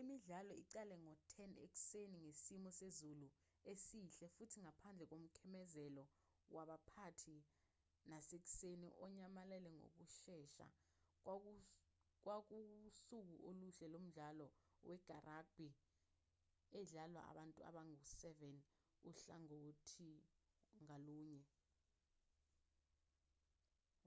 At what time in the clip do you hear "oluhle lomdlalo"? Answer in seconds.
13.48-14.46